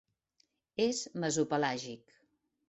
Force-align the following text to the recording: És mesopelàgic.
És 0.85 1.01
mesopelàgic. 1.25 2.19